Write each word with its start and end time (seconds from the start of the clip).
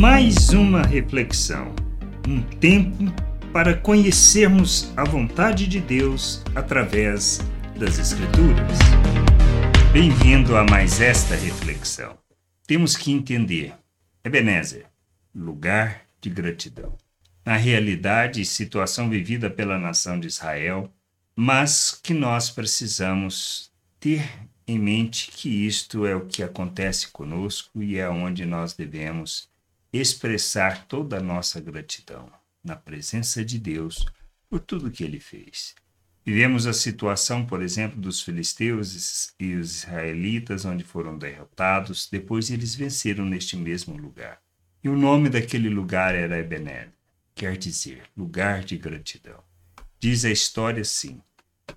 Mais 0.00 0.48
uma 0.48 0.80
reflexão, 0.80 1.74
um 2.26 2.40
tempo 2.40 3.04
para 3.52 3.76
conhecermos 3.76 4.90
a 4.96 5.04
vontade 5.04 5.66
de 5.66 5.78
Deus 5.78 6.42
através 6.54 7.40
das 7.78 7.98
Escrituras. 7.98 8.78
Bem-vindo 9.92 10.56
a 10.56 10.64
mais 10.64 11.02
esta 11.02 11.34
reflexão. 11.34 12.16
Temos 12.66 12.96
que 12.96 13.12
entender, 13.12 13.74
Ebenezer, 14.24 14.86
lugar 15.34 16.06
de 16.18 16.30
gratidão. 16.30 16.96
Na 17.44 17.56
realidade, 17.56 18.42
situação 18.46 19.10
vivida 19.10 19.50
pela 19.50 19.78
nação 19.78 20.18
de 20.18 20.28
Israel, 20.28 20.90
mas 21.36 21.92
que 21.92 22.14
nós 22.14 22.48
precisamos 22.48 23.70
ter 24.00 24.26
em 24.66 24.78
mente 24.78 25.30
que 25.30 25.66
isto 25.66 26.06
é 26.06 26.16
o 26.16 26.24
que 26.24 26.42
acontece 26.42 27.08
conosco 27.08 27.82
e 27.82 27.98
é 27.98 28.08
onde 28.08 28.46
nós 28.46 28.72
devemos 28.72 29.50
expressar 29.92 30.86
toda 30.86 31.18
a 31.18 31.22
nossa 31.22 31.60
gratidão 31.60 32.30
na 32.62 32.76
presença 32.76 33.44
de 33.44 33.58
Deus 33.58 34.06
por 34.48 34.60
tudo 34.60 34.90
que 34.90 35.02
ele 35.02 35.20
fez. 35.20 35.74
Vivemos 36.24 36.66
a 36.66 36.72
situação, 36.72 37.46
por 37.46 37.62
exemplo, 37.62 38.00
dos 38.00 38.20
filisteus 38.20 39.32
e 39.40 39.54
os 39.54 39.78
israelitas, 39.78 40.64
onde 40.64 40.84
foram 40.84 41.16
derrotados, 41.16 42.08
depois 42.10 42.50
eles 42.50 42.74
venceram 42.74 43.24
neste 43.24 43.56
mesmo 43.56 43.96
lugar. 43.96 44.40
E 44.84 44.88
o 44.88 44.96
nome 44.96 45.28
daquele 45.28 45.68
lugar 45.68 46.14
era 46.14 46.38
Ebenezer, 46.38 46.92
quer 47.34 47.56
dizer, 47.56 48.02
lugar 48.16 48.62
de 48.62 48.76
gratidão. 48.76 49.42
Diz 49.98 50.24
a 50.24 50.30
história 50.30 50.82
assim: 50.82 51.22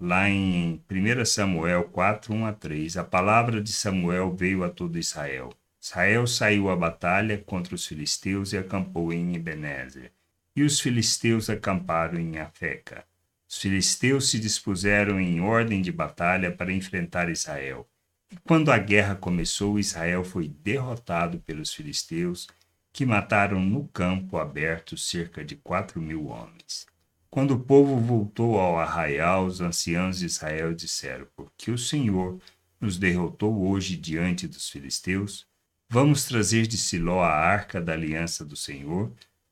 lá 0.00 0.28
em 0.28 0.82
1 0.90 1.24
Samuel 1.24 1.84
4, 1.84 2.32
1 2.32 2.46
a 2.46 2.52
3, 2.52 2.96
a 2.96 3.04
palavra 3.04 3.60
de 3.60 3.72
Samuel 3.72 4.34
veio 4.34 4.64
a 4.64 4.68
todo 4.68 4.98
Israel. 4.98 5.50
Israel 5.80 6.26
saiu 6.26 6.70
à 6.70 6.76
batalha 6.76 7.38
contra 7.38 7.74
os 7.74 7.86
filisteus 7.86 8.52
e 8.52 8.58
acampou 8.58 9.12
em 9.12 9.34
Ebenezer. 9.34 10.12
E 10.54 10.62
os 10.62 10.80
filisteus 10.80 11.48
acamparam 11.48 12.18
em 12.18 12.38
Afeca. 12.38 13.04
Os 13.48 13.58
filisteus 13.58 14.30
se 14.30 14.38
dispuseram 14.38 15.20
em 15.20 15.40
ordem 15.40 15.80
de 15.80 15.90
batalha 15.90 16.50
para 16.50 16.72
enfrentar 16.72 17.30
Israel. 17.30 17.88
E 18.30 18.36
quando 18.44 18.70
a 18.70 18.76
guerra 18.76 19.14
começou, 19.14 19.78
Israel 19.78 20.22
foi 20.22 20.48
derrotado 20.48 21.38
pelos 21.38 21.72
filisteus, 21.72 22.46
que 22.92 23.06
mataram 23.06 23.60
no 23.60 23.86
campo 23.88 24.36
aberto 24.36 24.96
cerca 24.96 25.44
de 25.44 25.56
quatro 25.56 26.00
mil 26.00 26.26
homens. 26.26 26.86
Quando 27.30 27.52
o 27.52 27.60
povo 27.60 27.96
voltou 27.96 28.58
ao 28.58 28.78
arraial, 28.78 29.46
os 29.46 29.60
anciãos 29.60 30.18
de 30.18 30.26
Israel 30.26 30.74
disseram: 30.74 31.26
Porque 31.36 31.70
o 31.70 31.78
Senhor 31.78 32.40
nos 32.80 32.98
derrotou 32.98 33.68
hoje 33.68 33.96
diante 33.96 34.46
dos 34.46 34.68
filisteus, 34.68 35.46
vamos 35.90 36.24
trazer 36.24 36.66
de 36.66 36.76
Siló 36.76 37.22
a 37.22 37.32
arca 37.32 37.80
da 37.80 37.92
aliança 37.94 38.44
do 38.44 38.56
Senhor, 38.56 39.10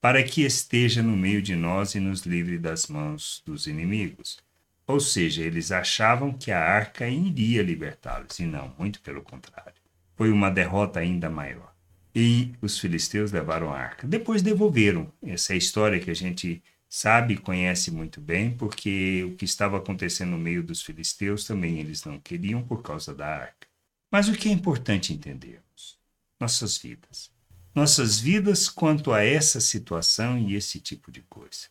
para 0.00 0.22
que 0.22 0.42
esteja 0.42 1.02
no 1.02 1.16
meio 1.16 1.42
de 1.42 1.56
nós 1.56 1.94
e 1.94 2.00
nos 2.00 2.22
livre 2.22 2.58
das 2.58 2.86
mãos 2.86 3.42
dos 3.44 3.66
inimigos. 3.66 4.38
Ou 4.86 5.00
seja, 5.00 5.42
eles 5.42 5.72
achavam 5.72 6.32
que 6.32 6.50
a 6.50 6.60
arca 6.60 7.08
iria 7.08 7.62
libertá-los, 7.62 8.38
e 8.38 8.46
não, 8.46 8.74
muito 8.78 9.00
pelo 9.00 9.22
contrário. 9.22 9.74
Foi 10.16 10.30
uma 10.30 10.50
derrota 10.50 11.00
ainda 11.00 11.28
maior. 11.28 11.74
E 12.14 12.52
os 12.62 12.78
filisteus 12.78 13.32
levaram 13.32 13.72
a 13.72 13.78
arca. 13.78 14.06
Depois 14.06 14.42
devolveram. 14.42 15.12
Essa 15.22 15.52
é 15.52 15.54
a 15.54 15.58
história 15.58 16.00
que 16.00 16.10
a 16.10 16.14
gente 16.14 16.62
sabe 16.88 17.34
e 17.34 17.38
conhece 17.38 17.90
muito 17.90 18.20
bem, 18.20 18.50
porque 18.50 19.24
o 19.24 19.36
que 19.36 19.44
estava 19.44 19.76
acontecendo 19.76 20.30
no 20.30 20.38
meio 20.38 20.62
dos 20.62 20.82
filisteus 20.82 21.44
também 21.44 21.78
eles 21.78 22.04
não 22.04 22.18
queriam 22.18 22.62
por 22.62 22.82
causa 22.82 23.14
da 23.14 23.26
arca. 23.26 23.68
Mas 24.10 24.28
o 24.28 24.32
que 24.32 24.48
é 24.48 24.52
importante 24.52 25.12
entendermos? 25.12 25.97
Nossas 26.40 26.78
vidas. 26.78 27.30
Nossas 27.74 28.20
vidas 28.20 28.68
quanto 28.68 29.12
a 29.12 29.24
essa 29.24 29.60
situação 29.60 30.38
e 30.38 30.54
esse 30.54 30.80
tipo 30.80 31.10
de 31.10 31.22
coisa. 31.22 31.66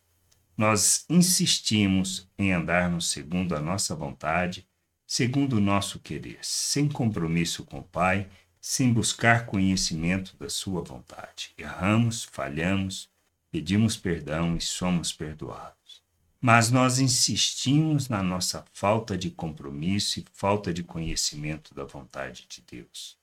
Nós 0.58 1.06
insistimos 1.09 2.28
em 2.38 2.52
andarmos 2.52 3.09
segundo 3.09 3.56
a 3.56 3.62
nossa 3.62 3.96
vontade, 3.96 4.68
segundo 5.06 5.58
o 5.58 5.62
nosso 5.62 6.00
querer, 6.00 6.40
sem 6.41 6.90
compromisso 6.90 7.64
com 7.64 7.80
o 7.80 7.84
Pai, 7.84 8.28
sem 8.59 8.91
buscar 8.91 9.46
conhecimento 9.46 10.36
da 10.38 10.50
Sua 10.50 10.81
vontade. 10.81 11.52
Erramos, 11.58 12.25
falhamos, 12.25 13.09
pedimos 13.50 13.96
perdão 13.96 14.58
e 14.58 14.62
somos 14.62 15.14
perdoados. 15.14 16.03
Mas 16.41 16.70
nós 16.70 17.00
insistimos 17.00 18.09
na 18.09 18.22
nossa 18.22 18.66
falta 18.74 19.18
de 19.18 19.31
compromisso 19.31 20.20
e 20.20 20.25
falta 20.34 20.74
de 20.74 20.84
conhecimento 20.84 21.74
da 21.74 21.86
vontade 21.86 22.46
de 22.50 22.62
Deus. 22.62 23.18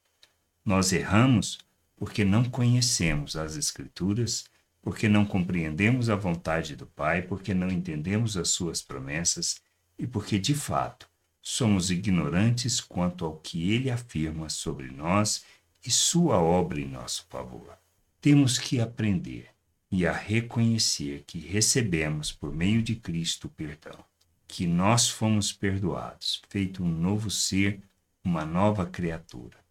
Nós 0.65 0.93
erramos 0.93 1.59
porque 1.95 2.25
não 2.25 2.45
conhecemos 2.45 3.37
as 3.37 3.57
Escrituras, 3.57 4.47
porque 4.81 5.09
não 5.09 5.25
compreendemos 5.25 6.09
a 6.09 6.17
vontade 6.17 6.75
do 6.75 6.87
Pai, 6.87 7.23
porque 7.23 7.53
não 7.53 7.71
entendemos 7.71 8.37
as 8.37 8.49
Suas 8.49 8.83
promessas 8.83 9.61
e 9.99 10.07
porque, 10.07 10.39
de 10.39 10.55
fato, 10.55 11.09
somos 11.43 11.91
ignorantes 11.91 12.81
quanto 12.81 13.25
ao 13.25 13.37
que 13.37 13.73
Ele 13.73 13.91
afirma 13.91 14.49
sobre 14.49 14.91
nós 14.91 15.45
e 15.85 15.91
Sua 15.91 16.39
obra 16.39 16.81
em 16.81 16.89
nosso 16.89 17.27
favor. 17.29 17.79
Temos 18.21 18.59
que 18.59 18.81
aprender 18.81 19.51
e 19.91 20.07
a 20.07 20.13
reconhecer 20.13 21.25
que 21.27 21.39
recebemos 21.39 22.33
por 22.33 22.53
meio 22.53 22.83
de 22.83 22.97
Cristo 22.97 23.49
o 23.49 23.51
perdão, 23.51 24.03
que 24.49 24.67
nós 24.67 25.09
fomos 25.11 25.53
perdoados, 25.53 26.41
feito 26.49 26.83
um 26.83 26.89
novo 26.89 27.31
ser, 27.31 27.83
uma 28.25 28.47
nova 28.47 28.87
criatura. 28.87 29.64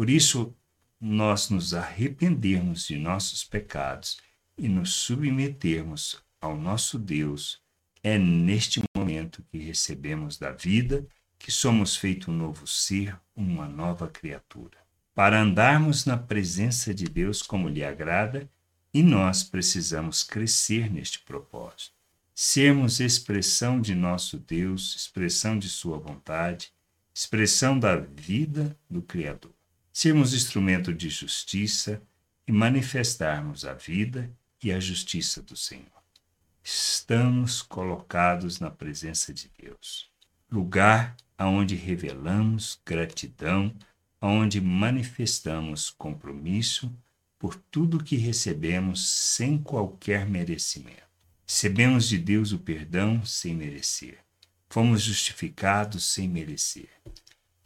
Por 0.00 0.08
isso, 0.08 0.56
nós 0.98 1.50
nos 1.50 1.74
arrependermos 1.74 2.86
de 2.86 2.96
nossos 2.96 3.44
pecados 3.44 4.16
e 4.56 4.66
nos 4.66 4.94
submetermos 4.94 6.16
ao 6.40 6.56
nosso 6.56 6.98
Deus, 6.98 7.60
é 8.02 8.16
neste 8.16 8.80
momento 8.96 9.44
que 9.52 9.58
recebemos 9.58 10.38
da 10.38 10.52
vida, 10.52 11.06
que 11.38 11.52
somos 11.52 11.96
feito 11.96 12.30
um 12.30 12.34
novo 12.34 12.66
ser, 12.66 13.14
uma 13.36 13.68
nova 13.68 14.08
criatura. 14.08 14.78
Para 15.14 15.42
andarmos 15.42 16.06
na 16.06 16.16
presença 16.16 16.94
de 16.94 17.04
Deus 17.04 17.42
como 17.42 17.68
lhe 17.68 17.84
agrada, 17.84 18.48
e 18.94 19.02
nós 19.02 19.42
precisamos 19.42 20.22
crescer 20.22 20.90
neste 20.90 21.18
propósito, 21.18 21.92
sermos 22.34 23.00
expressão 23.00 23.78
de 23.78 23.94
nosso 23.94 24.38
Deus, 24.38 24.96
expressão 24.96 25.58
de 25.58 25.68
Sua 25.68 25.98
vontade, 25.98 26.72
expressão 27.12 27.78
da 27.78 27.96
vida 27.96 28.74
do 28.88 29.02
Criador, 29.02 29.59
sermos 29.92 30.34
instrumento 30.34 30.92
de 30.94 31.08
justiça 31.08 32.02
e 32.46 32.52
manifestarmos 32.52 33.64
a 33.64 33.74
vida 33.74 34.30
e 34.62 34.72
a 34.72 34.80
justiça 34.80 35.42
do 35.42 35.56
Senhor. 35.56 35.86
Estamos 36.62 37.62
colocados 37.62 38.60
na 38.60 38.70
presença 38.70 39.32
de 39.32 39.50
Deus, 39.58 40.10
lugar 40.50 41.16
aonde 41.36 41.74
revelamos 41.74 42.80
gratidão, 42.84 43.74
aonde 44.20 44.60
manifestamos 44.60 45.90
compromisso 45.90 46.94
por 47.38 47.56
tudo 47.56 48.04
que 48.04 48.16
recebemos 48.16 49.08
sem 49.08 49.56
qualquer 49.56 50.28
merecimento. 50.28 51.08
Recebemos 51.46 52.06
de 52.06 52.18
Deus 52.18 52.52
o 52.52 52.58
perdão 52.58 53.24
sem 53.24 53.54
merecer. 53.54 54.18
Fomos 54.68 55.02
justificados 55.02 56.04
sem 56.04 56.28
merecer. 56.28 56.90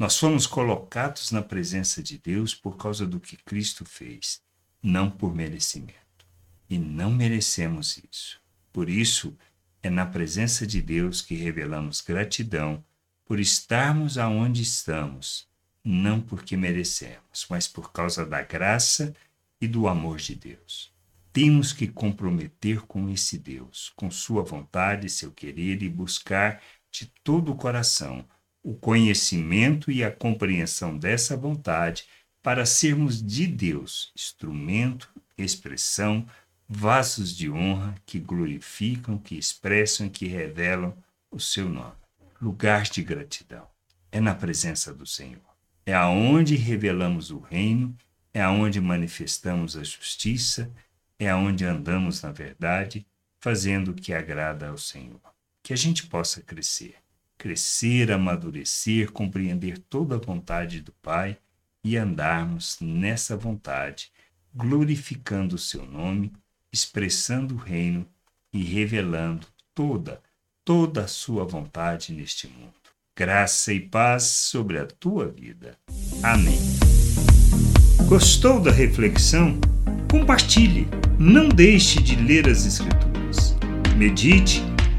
Nós 0.05 0.19
fomos 0.19 0.47
colocados 0.47 1.31
na 1.31 1.41
presença 1.41 2.03
de 2.03 2.19
Deus 2.19 2.55
por 2.55 2.77
causa 2.77 3.07
do 3.07 3.19
que 3.19 3.39
Cristo 3.39 3.87
fez, 3.87 4.39
não 4.83 5.11
por 5.11 5.35
merecimento. 5.35 6.27
E 6.69 6.77
não 6.77 7.11
merecemos 7.11 7.99
isso. 8.13 8.39
Por 8.71 8.91
isso, 8.91 9.35
é 9.83 9.89
na 9.89 10.05
presença 10.05 10.67
de 10.67 10.83
Deus 10.83 11.23
que 11.23 11.35
revelamos 11.35 12.03
gratidão 12.03 12.85
por 13.25 13.41
estarmos 13.41 14.19
aonde 14.19 14.61
estamos, 14.61 15.49
não 15.83 16.21
porque 16.21 16.55
merecemos, 16.55 17.47
mas 17.49 17.67
por 17.67 17.91
causa 17.91 18.27
da 18.27 18.43
graça 18.43 19.17
e 19.59 19.67
do 19.67 19.89
amor 19.89 20.19
de 20.19 20.35
Deus. 20.35 20.93
Temos 21.33 21.73
que 21.73 21.89
comprometer 21.89 22.83
com 22.83 23.09
esse 23.09 23.39
Deus, 23.39 23.91
com 23.97 24.11
Sua 24.11 24.43
vontade, 24.43 25.09
seu 25.09 25.33
querer 25.33 25.83
e 25.83 25.89
buscar 25.89 26.61
de 26.91 27.07
todo 27.25 27.53
o 27.53 27.57
coração 27.57 28.23
o 28.65 28.75
conhecimento 28.75 29.93
e 29.93 30.03
a 30.03 30.11
compreensão 30.11 30.99
dessa 30.99 31.37
vontade 31.37 32.07
para 32.43 32.67
sermos 32.67 33.23
de 33.23 33.47
Deus 33.47 34.11
instrumento, 34.17 35.09
expressão, 35.39 36.27
vasos 36.69 37.37
de 37.37 37.49
honra 37.49 37.95
que 38.05 38.19
glorificam, 38.19 39.17
que 39.19 39.39
expressam 39.39 40.09
e 40.09 40.11
que 40.11 40.27
revelam 40.27 40.97
o 41.31 41.39
seu 41.39 41.69
nome. 41.69 41.95
Lugar 42.41 42.83
de 42.83 43.03
gratidão. 43.03 43.69
É 44.11 44.19
na 44.19 44.35
presença 44.35 44.93
do 44.93 45.07
Senhor. 45.07 45.43
É 45.87 45.95
aonde 45.95 46.57
revelamos 46.57 47.31
o 47.31 47.39
reino 47.39 47.97
é 48.35 48.43
aonde 48.43 48.81
manifestamos 48.81 49.77
a 49.77 49.85
justiça, 49.85 50.69
é 51.17 51.31
aonde 51.31 51.65
andamos 51.65 52.21
na 52.21 52.33
verdade, 52.33 53.07
fazendo 53.41 53.93
o 53.93 53.95
que 53.95 54.13
agrada 54.13 54.69
ao 54.69 54.77
Senhor. 54.77 55.21
Que 55.63 55.73
a 55.73 55.77
gente 55.77 56.09
possa 56.09 56.43
crescer, 56.43 56.97
crescer, 57.45 58.11
amadurecer, 58.11 59.13
compreender 59.13 59.77
toda 59.77 60.15
a 60.15 60.19
vontade 60.19 60.81
do 60.81 60.93
Pai 61.03 61.37
e 61.85 61.95
andarmos 61.95 62.79
nessa 62.81 63.37
vontade, 63.37 64.11
glorificando 64.55 65.57
o 65.57 65.59
seu 65.59 65.85
nome, 65.85 66.33
expressando 66.73 67.55
o 67.55 67.59
reino 67.59 68.09
e 68.51 68.65
revelando 68.65 69.47
toda, 69.75 70.23
toda 70.65 71.03
a 71.03 71.07
sua 71.07 71.45
vontade 71.45 72.15
neste 72.15 72.49
mundo. 72.49 72.73
Graça 73.15 73.75
e 73.75 73.81
paz 73.81 74.23
sobre 74.23 74.79
a 74.79 74.87
tua 74.87 75.29
vida. 75.29 75.77
Amém. 76.23 76.59
Gostou 78.09 78.59
da 78.59 78.71
reflexão? 78.71 79.61
Compartilhe. 80.11 80.89
Não 81.19 81.51
deixe 81.51 82.03
de 82.03 82.17
ler 82.17 82.49
as 82.49 82.65
Escrituras. 82.65 83.55
Medite 83.99 84.63